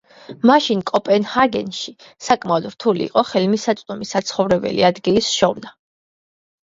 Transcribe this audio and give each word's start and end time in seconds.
მაშინ 0.49 0.79
კოპენჰაგენში 0.91 1.91
საკმაოდ 2.27 2.65
რთული 2.71 3.05
იყო 3.09 3.23
ხელმისაწვდომი 3.33 4.07
საცხოვრებელი 4.13 4.81
ადგილის 4.89 5.29
შოვნა. 5.35 5.75